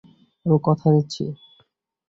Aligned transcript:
আমি 0.45 0.57
কথা 0.63 0.87
দিচ্ছি! 0.95 1.23